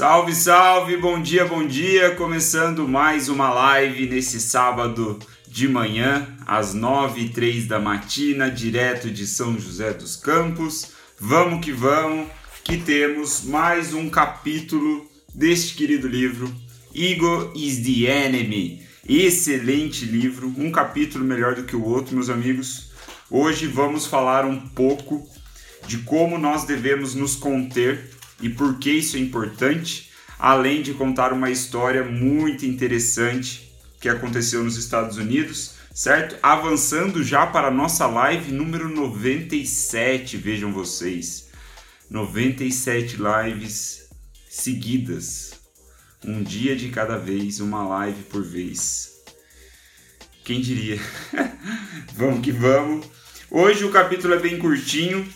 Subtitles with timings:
[0.00, 2.14] Salve, salve, bom dia, bom dia.
[2.14, 9.10] Começando mais uma live nesse sábado de manhã, às nove e três da matina, direto
[9.10, 10.92] de São José dos Campos.
[11.18, 12.28] Vamos que vamos,
[12.64, 16.50] que temos mais um capítulo deste querido livro,
[16.94, 18.82] Ego is the Enemy.
[19.06, 22.90] Excelente livro, um capítulo melhor do que o outro, meus amigos.
[23.30, 25.28] Hoje vamos falar um pouco
[25.86, 31.32] de como nós devemos nos conter e por que isso é importante, além de contar
[31.32, 33.70] uma história muito interessante
[34.00, 36.36] que aconteceu nos Estados Unidos, certo?
[36.42, 41.48] Avançando já para a nossa live número 97, vejam vocês.
[42.08, 44.08] 97 lives
[44.48, 45.52] seguidas.
[46.24, 49.12] Um dia de cada vez, uma live por vez.
[50.44, 50.98] Quem diria?
[52.14, 53.06] vamos que vamos.
[53.50, 55.26] Hoje o capítulo é bem curtinho.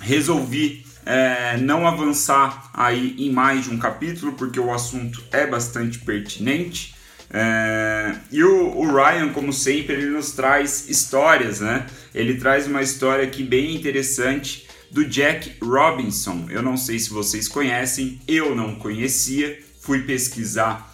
[0.00, 6.00] Resolvi é, não avançar aí em mais de um capítulo, porque o assunto é bastante
[6.00, 6.96] pertinente.
[7.30, 11.86] É, e o, o, Ryan, como sempre, ele nos traz histórias, né?
[12.12, 16.46] Ele traz uma história aqui bem interessante do Jack Robinson.
[16.50, 20.92] Eu não sei se vocês conhecem, eu não conhecia, fui pesquisar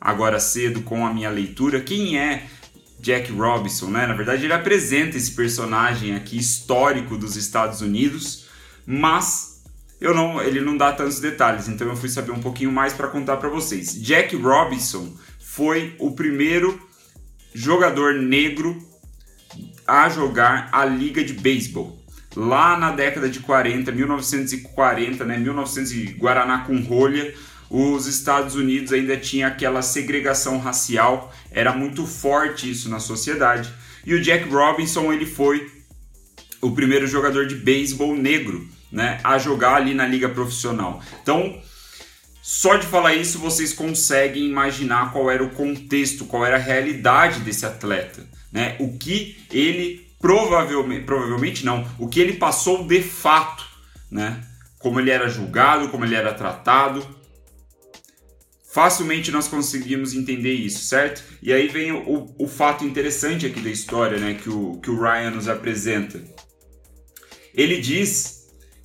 [0.00, 1.80] agora cedo com a minha leitura.
[1.80, 2.46] Quem é
[2.98, 4.06] Jack Robinson, né?
[4.08, 8.46] Na verdade, ele apresenta esse personagem aqui histórico dos Estados Unidos,
[8.86, 9.51] mas
[10.02, 13.08] eu não, ele não dá tantos detalhes, então eu fui saber um pouquinho mais para
[13.08, 13.94] contar para vocês.
[14.02, 16.80] Jack Robinson foi o primeiro
[17.54, 18.76] jogador negro
[19.86, 21.98] a jogar a liga de beisebol.
[22.34, 27.34] Lá na década de 40, 1940, né, 1900 e Guaraná com rolha,
[27.70, 33.72] os Estados Unidos ainda tinha aquela segregação racial, era muito forte isso na sociedade.
[34.04, 35.70] E o Jack Robinson ele foi
[36.60, 41.02] o primeiro jogador de beisebol negro né, a jogar ali na liga profissional.
[41.22, 41.58] Então,
[42.42, 47.40] só de falar isso vocês conseguem imaginar qual era o contexto, qual era a realidade
[47.40, 48.76] desse atleta, né?
[48.78, 53.64] O que ele provavelmente, provavelmente não, o que ele passou de fato,
[54.10, 54.40] né?
[54.78, 57.04] Como ele era julgado, como ele era tratado.
[58.72, 61.22] Facilmente nós conseguimos entender isso, certo?
[61.40, 64.34] E aí vem o, o fato interessante aqui da história, né?
[64.34, 66.20] Que o, que o Ryan nos apresenta.
[67.54, 68.41] Ele diz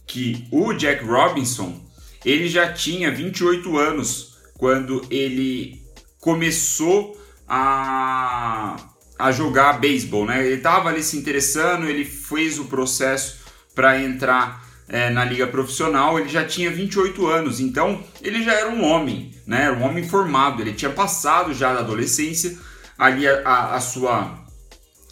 [0.08, 1.86] que o Jack Robinson
[2.26, 5.82] ele já tinha 28 anos quando ele
[6.20, 8.76] começou a,
[9.18, 10.46] a jogar beisebol, né?
[10.46, 13.38] Ele estava ali se interessando, ele fez o processo
[13.76, 18.70] para entrar é, na liga profissional, ele já tinha 28 anos, então ele já era
[18.70, 19.64] um homem, né?
[19.64, 22.58] Era um homem formado, ele tinha passado já da adolescência,
[22.98, 24.46] ali a, a, a sua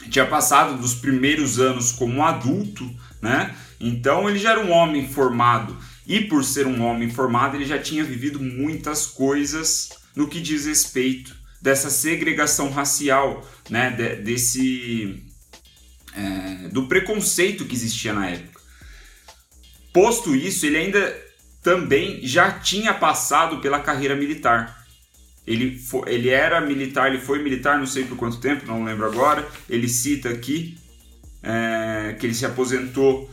[0.09, 2.89] tinha passado dos primeiros anos como adulto,
[3.21, 3.55] né?
[3.85, 7.77] Então ele já era um homem formado e por ser um homem formado ele já
[7.77, 13.91] tinha vivido muitas coisas no que diz respeito dessa segregação racial, né?
[13.91, 15.23] De, desse
[16.15, 18.59] é, do preconceito que existia na época.
[19.93, 21.23] Posto isso, ele ainda
[21.61, 24.83] também já tinha passado pela carreira militar.
[25.45, 29.05] Ele, foi, ele era militar, ele foi militar, não sei por quanto tempo, não lembro
[29.05, 29.47] agora.
[29.69, 30.75] Ele cita aqui
[31.43, 33.29] é, que ele se aposentou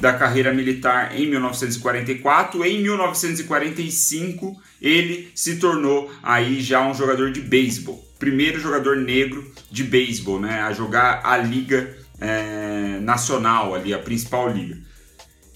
[0.00, 2.64] da carreira militar em 1944.
[2.64, 9.84] Em 1945, ele se tornou aí já um jogador de beisebol, primeiro jogador negro de
[9.84, 14.78] beisebol, né, a jogar a liga é, nacional ali, a principal liga.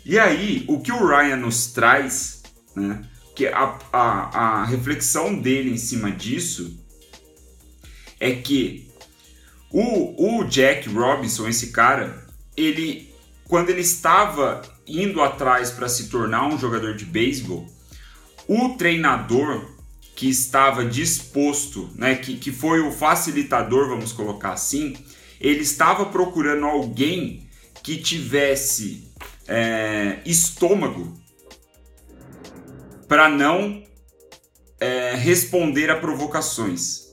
[0.05, 2.43] E aí, o que o Ryan nos traz,
[2.75, 3.03] né,
[3.37, 4.01] que a, a,
[4.39, 6.79] a reflexão dele em cima disso
[8.19, 8.91] é que
[9.71, 12.27] o, o Jack Robinson, esse cara,
[12.57, 13.10] ele
[13.51, 17.67] quando ele estava indo atrás para se tornar um jogador de beisebol,
[18.47, 19.69] o treinador
[20.15, 24.97] que estava disposto, né, que, que foi o facilitador, vamos colocar assim,
[25.41, 27.49] ele estava procurando alguém
[27.83, 29.13] que tivesse
[29.49, 31.21] é, estômago
[33.09, 33.83] para não
[34.79, 37.10] é, responder a provocações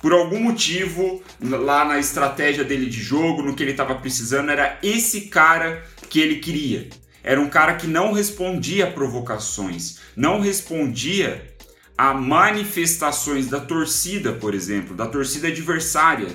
[0.00, 4.78] por algum motivo, lá na estratégia dele de jogo, no que ele estava precisando, era
[4.82, 6.88] esse cara que ele queria.
[7.22, 11.54] Era um cara que não respondia a provocações, não respondia
[11.96, 16.28] a manifestações da torcida, por exemplo, da torcida adversária,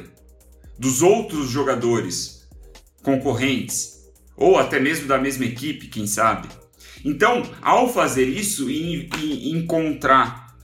[0.78, 2.46] dos outros jogadores
[3.02, 4.04] concorrentes,
[4.36, 6.50] ou até mesmo da mesma equipe, quem sabe.
[7.06, 9.10] Então, ao fazer isso e,
[9.52, 10.56] encontrar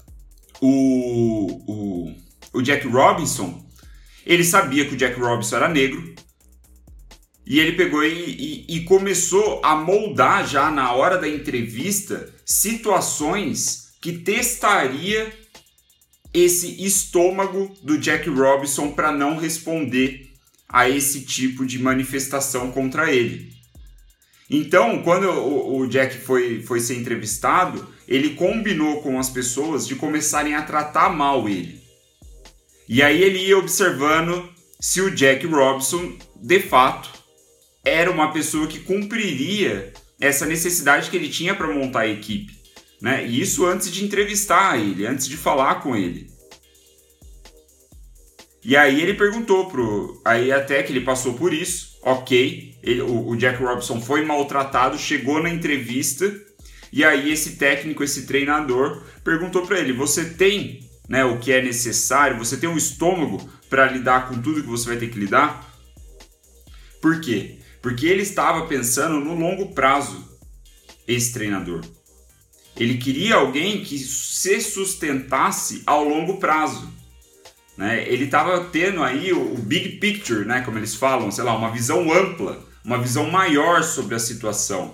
[0.62, 2.16] o, o
[2.54, 3.66] o Jack Robinson,
[4.26, 6.16] ele sabia que o Jack Robinson era negro
[7.46, 13.90] e ele pegou e, e, e começou a moldar já na hora da entrevista situações
[14.00, 15.34] que testaria
[16.34, 20.30] esse estômago do Jack Robinson para não responder
[20.68, 23.52] a esse tipo de manifestação contra ele.
[24.48, 30.56] Então, quando o, Jack foi, foi ser entrevistado, ele combinou com as pessoas de começarem
[30.56, 31.79] a tratar mal ele.
[32.90, 34.50] E aí ele ia observando
[34.80, 37.08] se o Jack Robinson, de fato,
[37.86, 42.52] era uma pessoa que cumpriria essa necessidade que ele tinha para montar a equipe.
[43.00, 43.28] Né?
[43.28, 46.32] E isso antes de entrevistar ele, antes de falar com ele.
[48.66, 50.20] E aí ele perguntou pro.
[50.26, 52.76] Aí até que ele passou por isso, ok.
[52.82, 56.30] Ele, o, o Jack Robinson foi maltratado, chegou na entrevista,
[56.92, 61.62] e aí esse técnico, esse treinador, perguntou para ele: você tem né, o que é
[61.62, 62.38] necessário?
[62.38, 65.68] Você tem um estômago para lidar com tudo que você vai ter que lidar?
[67.02, 67.58] Por quê?
[67.82, 70.24] Porque ele estava pensando no longo prazo,
[71.08, 71.82] esse treinador.
[72.78, 76.88] Ele queria alguém que se sustentasse ao longo prazo.
[77.76, 78.08] Né?
[78.08, 80.62] Ele estava tendo aí o, o, big picture, né?
[80.62, 84.94] como eles falam, sei lá, uma visão ampla, uma visão maior sobre a situação.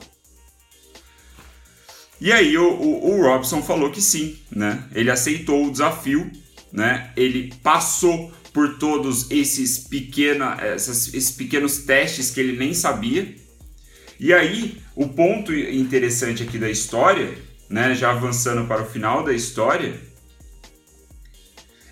[2.20, 4.84] E aí o, o, o Robson falou que sim, né?
[4.94, 6.32] Ele aceitou o desafio,
[6.72, 7.12] né?
[7.16, 13.36] Ele passou por todos esses, pequena, esses pequenos testes que ele nem sabia.
[14.18, 17.38] E aí, o ponto interessante aqui da história,
[17.70, 20.00] né, já avançando para o final da história,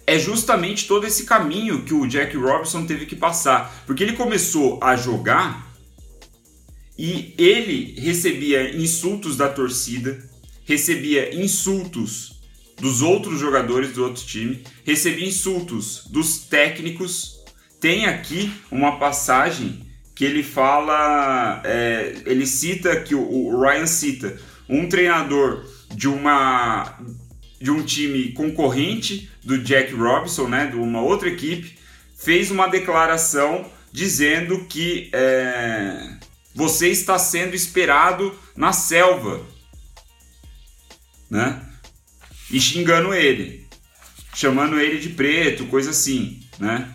[0.08, 3.84] é justamente todo esse caminho que o Jack Robinson teve que passar.
[3.86, 5.73] Porque ele começou a jogar
[6.98, 10.24] e ele recebia insultos da torcida,
[10.66, 12.42] recebia insultos
[12.80, 17.44] dos outros jogadores do outro time, recebia insultos dos técnicos.
[17.80, 19.82] Tem aqui uma passagem
[20.16, 27.00] que ele fala, é, ele cita que o, Ryan cita um treinador de uma
[27.60, 31.78] de um time concorrente do Jack Robinson, né, de uma outra equipe,
[32.18, 36.18] fez uma declaração dizendo que é,
[36.54, 39.46] você está sendo esperado na selva,
[41.30, 41.62] né?
[42.54, 43.66] e xingando ele,
[44.34, 46.88] chamando ele de preto, coisa assim, né?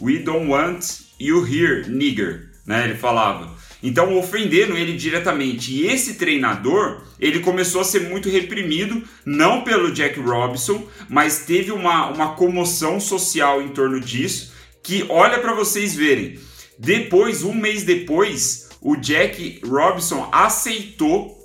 [0.00, 0.84] We don't want
[1.18, 2.84] you here, nigger, né?
[2.84, 3.52] Ele falava.
[3.82, 5.72] Então, ofendendo ele diretamente.
[5.72, 11.72] E esse treinador, ele começou a ser muito reprimido, não pelo Jack Robinson, mas teve
[11.72, 14.52] uma, uma comoção social em torno disso,
[14.84, 16.38] que olha para vocês verem.
[16.78, 21.40] Depois, um mês depois, o Jack Robinson aceitou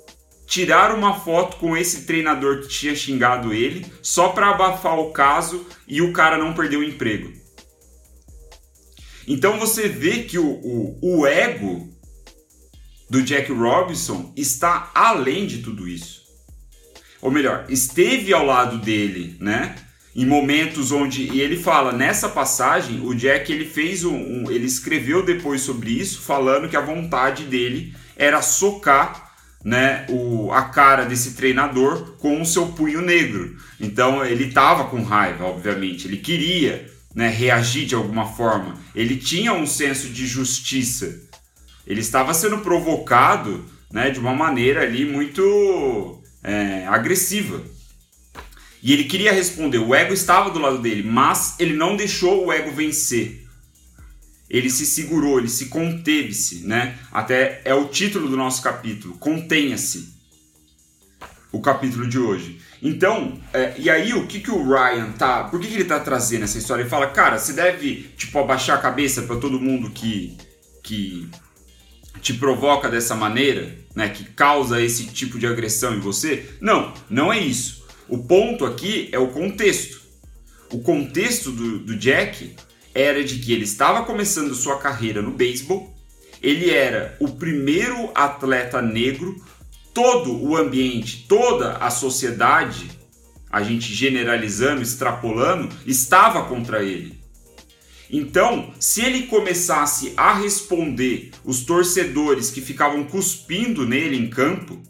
[0.46, 5.66] tirar uma foto com esse treinador que tinha xingado ele, só para abafar o caso
[5.86, 7.32] e o cara não perder o emprego.
[9.26, 11.88] Então você vê que o, o, o ego
[13.10, 16.22] do Jack Robinson está além de tudo isso.
[17.20, 19.74] Ou melhor, esteve ao lado dele, né?
[20.16, 24.66] Em momentos onde e ele fala nessa passagem, o Jack ele fez um, um ele
[24.66, 29.28] escreveu depois sobre isso, falando que a vontade dele era socar
[29.64, 33.56] né, o, a cara desse treinador com o seu punho negro.
[33.78, 39.52] Então ele estava com raiva, obviamente, ele queria né, reagir de alguma forma, ele tinha
[39.52, 41.20] um senso de justiça,
[41.86, 47.62] ele estava sendo provocado né, de uma maneira ali muito é, agressiva.
[48.82, 52.52] E ele queria responder, o ego estava do lado dele, mas ele não deixou o
[52.52, 53.48] ego vencer
[54.50, 56.98] ele se segurou, ele se conteve-se, né?
[57.12, 60.16] Até é o título do nosso capítulo, contenha-se.
[61.50, 62.60] O capítulo de hoje.
[62.82, 65.98] Então, é, e aí o que que o Ryan tá, por que, que ele tá
[65.98, 66.82] trazendo essa história?
[66.82, 70.36] Ele fala, cara, você deve, tipo, abaixar a cabeça para todo mundo que,
[70.82, 71.26] que
[72.20, 74.10] te provoca dessa maneira, né?
[74.10, 76.48] Que causa esse tipo de agressão em você?
[76.60, 77.77] Não, não é isso.
[78.08, 80.00] O ponto aqui é o contexto.
[80.72, 82.56] O contexto do, do Jack
[82.94, 85.94] era de que ele estava começando sua carreira no beisebol,
[86.42, 89.36] ele era o primeiro atleta negro,
[89.92, 92.90] todo o ambiente, toda a sociedade,
[93.50, 97.18] a gente generalizando, extrapolando, estava contra ele.
[98.10, 104.82] Então, se ele começasse a responder os torcedores que ficavam cuspindo nele em campo,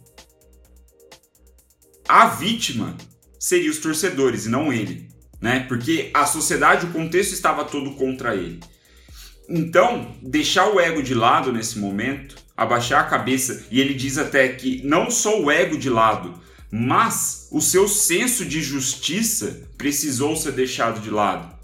[2.08, 2.96] a vítima
[3.38, 5.08] seria os torcedores e não ele
[5.40, 5.60] né?
[5.68, 8.60] Porque a sociedade, o contexto estava todo contra ele.
[9.48, 14.48] Então, deixar o ego de lado nesse momento, abaixar a cabeça, e ele diz até
[14.48, 16.34] que não só o ego de lado,
[16.70, 21.56] mas o seu senso de justiça precisou ser deixado de lado.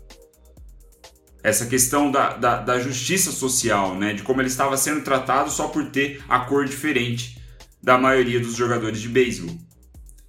[1.43, 4.15] Essa questão da, da, da justiça social, né?
[4.15, 7.39] De como ele estava sendo tratado só por ter a cor diferente
[7.83, 9.55] da maioria dos jogadores de beisebol.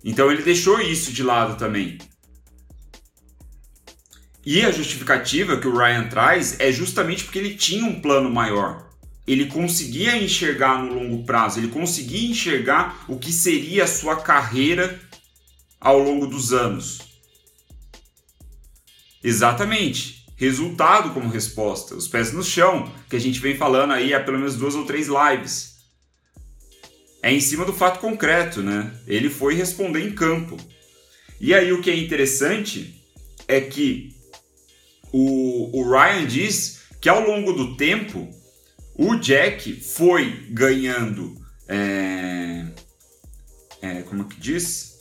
[0.06, 1.98] Então ele deixou isso de lado também.
[4.46, 8.88] E a justificativa que o Ryan traz é justamente porque ele tinha um plano maior.
[9.26, 15.02] Ele conseguia enxergar no longo prazo, ele conseguia enxergar o que seria a sua carreira
[15.82, 17.00] ao longo dos anos.
[19.24, 20.24] Exatamente.
[20.36, 24.38] Resultado como resposta, os pés no chão, que a gente vem falando aí há pelo
[24.38, 25.75] menos duas ou três lives.
[27.26, 28.94] É em cima do fato concreto, né?
[29.08, 30.58] Ele foi responder em campo.
[31.42, 33.04] E aí o que é interessante
[33.48, 34.16] é que
[35.12, 38.30] o, o Ryan diz que ao longo do tempo
[38.94, 41.36] o Jack foi ganhando.
[41.68, 42.68] É,
[43.82, 44.94] é, como que diz?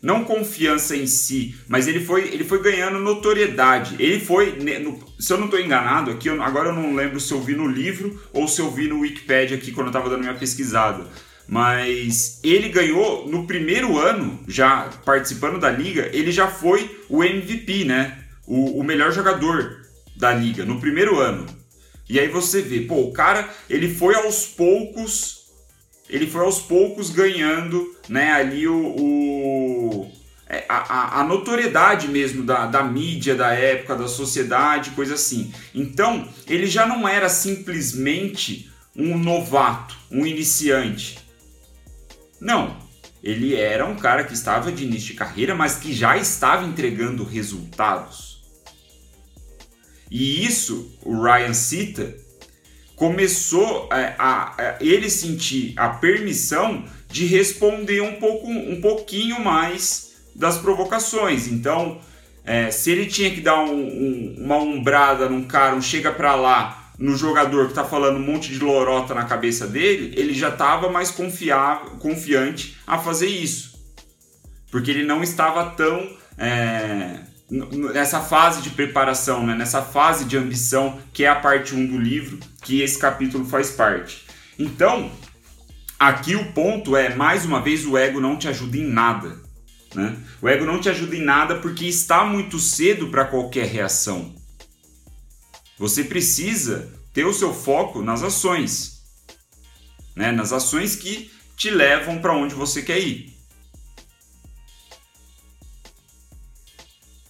[0.00, 3.96] Não confiança em si, mas ele foi, ele foi ganhando notoriedade.
[3.98, 7.32] Ele foi, no, se eu não estou enganado aqui, eu, agora eu não lembro se
[7.32, 10.20] eu vi no livro ou se eu vi no Wikipedia aqui quando eu estava dando
[10.20, 11.04] minha pesquisada.
[11.48, 17.84] Mas ele ganhou no primeiro ano, já participando da liga, ele já foi o MVP,
[17.84, 18.24] né?
[18.48, 19.82] o, o melhor jogador
[20.16, 21.46] da liga no primeiro ano.
[22.08, 25.44] E aí você vê, pô, o cara, ele foi aos poucos,
[26.08, 30.12] ele foi aos poucos ganhando, né, ali o, o
[30.48, 35.52] é, a, a, notoriedade mesmo da, da mídia da época, da sociedade, coisa assim.
[35.74, 41.18] Então, ele já não era simplesmente um novato, um iniciante.
[42.40, 42.76] Não,
[43.22, 47.24] ele era um cara que estava de início de carreira, mas que já estava entregando
[47.24, 48.42] resultados.
[50.10, 52.16] E isso, o Ryan cita,
[52.96, 60.14] começou a, a, a, ele sentir a permissão de responder um pouco um pouquinho mais
[60.34, 61.46] das provocações.
[61.48, 62.00] Então,
[62.44, 66.34] é, se ele tinha que dar um, um, uma umbrada num cara, um chega para
[66.34, 70.48] lá no jogador que está falando um monte de lorota na cabeça dele, ele já
[70.48, 73.78] estava mais confiável, confiante a fazer isso.
[74.70, 79.54] Porque ele não estava tão é, nessa fase de preparação, né?
[79.54, 83.70] nessa fase de ambição, que é a parte 1 do livro, que esse capítulo faz
[83.70, 84.26] parte.
[84.58, 85.10] Então,
[85.98, 89.40] aqui o ponto é, mais uma vez, o ego não te ajuda em nada.
[89.94, 90.16] Né?
[90.42, 94.34] O ego não te ajuda em nada porque está muito cedo para qualquer reação.
[95.78, 99.02] Você precisa ter o seu foco nas ações,
[100.14, 100.32] né?
[100.32, 103.36] nas ações que te levam para onde você quer ir.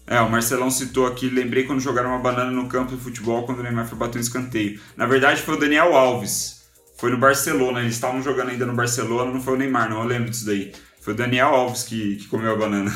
[0.06, 3.58] É, o Marcelão citou aqui, lembrei quando jogaram uma banana no campo de futebol quando
[3.58, 4.80] o Neymar foi bater um escanteio.
[4.96, 9.30] Na verdade foi o Daniel Alves, foi no Barcelona, eles estavam jogando ainda no Barcelona,
[9.30, 10.72] não foi o Neymar, não, eu lembro disso daí.
[11.00, 12.90] Foi o Daniel Alves que, que comeu a banana.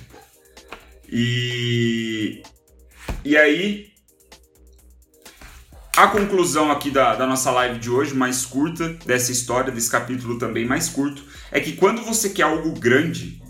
[1.08, 2.42] e,
[3.22, 3.92] e aí,
[5.96, 10.38] a conclusão aqui da, da nossa live de hoje, mais curta, dessa história, desse capítulo
[10.38, 13.42] também mais curto, é que quando você quer algo grande,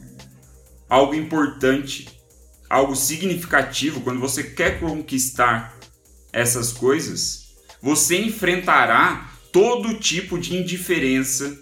[0.89, 2.09] algo importante,
[2.71, 5.77] algo significativo, quando você quer conquistar
[6.33, 11.59] essas coisas, você enfrentará todo tipo de indiferença.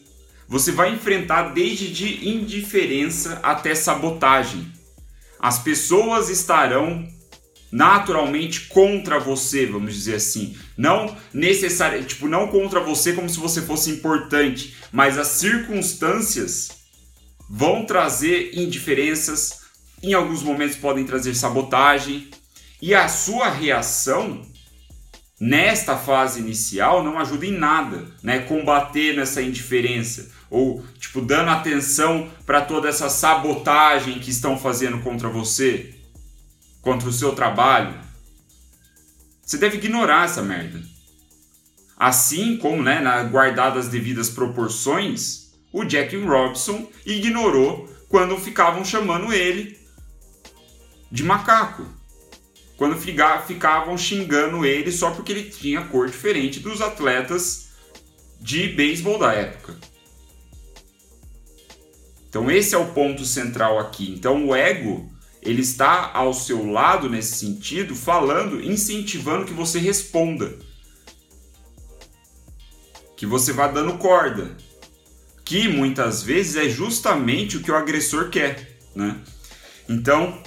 [0.47, 4.71] Você vai enfrentar desde de indiferença até sabotagem.
[5.41, 7.09] As pessoas estarão
[7.75, 10.57] naturalmente contra você, vamos dizer assim.
[10.79, 16.69] Não necessariamente, tipo, não contra você como se você fosse importante, mas as circunstâncias
[17.51, 19.63] vão trazer indiferenças,
[20.01, 22.29] em alguns momentos podem trazer sabotagem,
[22.81, 24.43] e a sua reação
[25.41, 28.39] nesta fase inicial não ajuda em nada, né?
[28.39, 35.29] Combater nessa indiferença ou tipo dando atenção para toda essa sabotagem que estão fazendo contra
[35.29, 35.93] você,
[36.85, 37.99] contra o seu trabalho.
[39.43, 40.81] Você deve ignorar essa merda.
[41.97, 49.79] Assim como, né, na guardadas devidas proporções, o Jack Robson ignorou quando ficavam chamando ele
[51.11, 51.87] de macaco.
[52.77, 57.69] Quando ficavam xingando ele só porque ele tinha cor diferente dos atletas
[58.41, 59.77] de beisebol da época.
[62.29, 64.11] Então esse é o ponto central aqui.
[64.11, 65.09] Então o ego,
[65.45, 70.59] ele está ao seu lado nesse sentido, falando, incentivando que você responda.
[73.17, 74.57] Que você vá dando corda.
[75.45, 79.21] Que muitas vezes é justamente o que o agressor quer, né?
[79.87, 80.43] Então,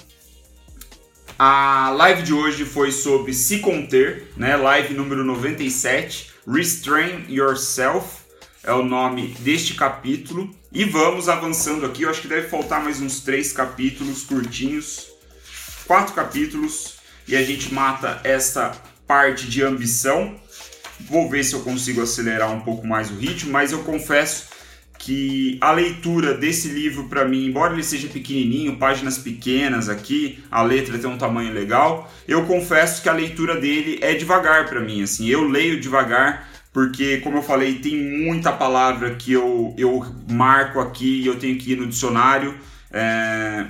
[1.38, 4.58] a live de hoje foi sobre se conter, né?
[4.58, 8.27] Live número 97, Restrain Yourself
[8.68, 10.54] é o nome deste capítulo.
[10.74, 12.04] E vamos avançando aqui.
[12.04, 15.08] Eu acho que deve faltar mais uns três capítulos curtinhos,
[15.88, 18.74] quatro capítulos, e a gente mata essa
[19.08, 20.36] parte de ambição.
[21.00, 24.48] Vou ver se eu consigo acelerar um pouco mais o ritmo, mas eu confesso
[25.00, 30.62] que a leitura desse livro para mim, embora ele seja pequenininho, páginas pequenas aqui, a
[30.62, 35.04] letra tem um tamanho legal, eu confesso que a leitura dele é devagar para mim,
[35.04, 40.80] assim, eu leio devagar porque, como eu falei, tem muita palavra que eu, eu marco
[40.80, 42.56] aqui e eu tenho que ir no dicionário.
[42.92, 43.66] É...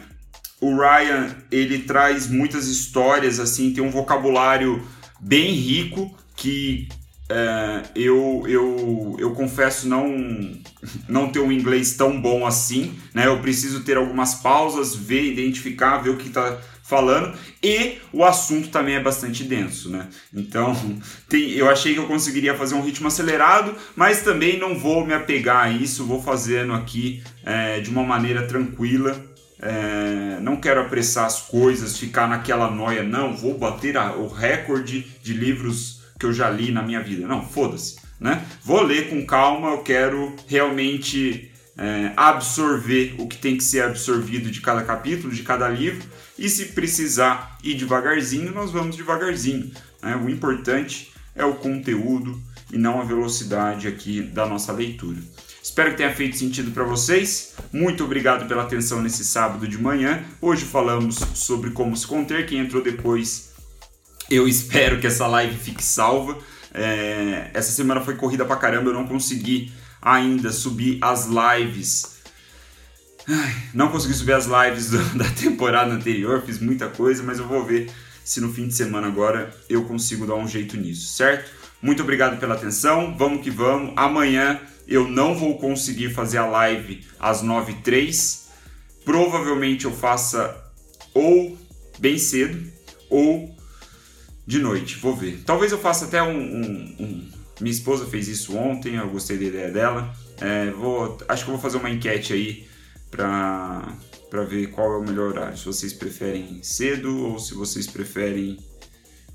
[0.60, 4.86] O Ryan, ele traz muitas histórias, assim, tem um vocabulário
[5.22, 6.90] bem rico que
[7.29, 10.07] é, eu, eu, eu confesso não,
[11.10, 13.27] não ter um inglês tão bom assim, né?
[13.27, 18.69] Eu preciso ter algumas pausas, ver, identificar, ver o que está falando e o assunto
[18.69, 20.07] também é bastante denso, né?
[20.34, 20.74] Então,
[21.27, 25.13] tem, eu achei que eu conseguiria fazer um ritmo acelerado, mas também não vou me
[25.13, 29.22] apegar a isso, vou fazendo aqui é, de uma maneira tranquila.
[29.60, 35.05] É, não quero apressar as coisas, ficar naquela noia, não, vou bater a, o recorde
[35.22, 37.27] de livros que eu já li na minha vida.
[37.27, 38.45] Não, foda-se, né?
[38.63, 44.50] Vou ler com calma, eu quero realmente é, absorver o que tem que ser absorvido
[44.50, 46.07] de cada capítulo, de cada livro,
[46.38, 49.71] e se precisar ir devagarzinho, nós vamos devagarzinho.
[50.01, 50.15] Né?
[50.15, 55.17] O importante é o conteúdo e não a velocidade aqui da nossa leitura.
[55.62, 57.55] Espero que tenha feito sentido para vocês.
[57.74, 60.24] Muito obrigado pela atenção nesse sábado de manhã.
[60.41, 62.45] Hoje falamos sobre como se conter.
[62.45, 63.47] Quem entrou depois,
[64.29, 66.38] eu espero que essa live fique salva.
[66.74, 67.50] É...
[67.53, 72.17] essa semana foi corrida pra caramba, eu não consegui ainda subir as lives
[73.74, 77.63] não consegui subir as lives do, da temporada anterior, fiz muita coisa, mas eu vou
[77.63, 77.91] ver
[78.24, 81.51] se no fim de semana agora eu consigo dar um jeito nisso, certo?
[81.81, 83.93] Muito obrigado pela atenção, vamos que vamos.
[83.96, 88.48] Amanhã eu não vou conseguir fazer a live às 9h03.
[89.05, 90.55] Provavelmente eu faça
[91.13, 91.57] ou
[92.00, 92.72] bem cedo
[93.10, 93.55] ou
[94.48, 95.44] de noite, vou ver.
[95.46, 97.30] Talvez eu faça até um, um, um...
[97.60, 100.16] Minha esposa fez isso ontem, eu gostei da ideia dela.
[100.39, 102.68] É, vou, acho que eu vou fazer uma enquete aí
[103.12, 105.58] para ver qual é o melhor horário.
[105.58, 108.58] Se vocês preferem cedo ou se vocês preferem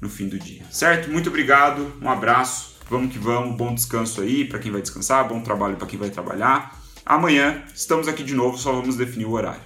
[0.01, 0.65] no fim do dia.
[0.71, 1.11] Certo?
[1.11, 5.41] Muito obrigado, um abraço, vamos que vamos, bom descanso aí para quem vai descansar, bom
[5.43, 6.81] trabalho para quem vai trabalhar.
[7.05, 9.61] Amanhã estamos aqui de novo, só vamos definir o horário.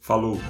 [0.00, 0.40] Falou!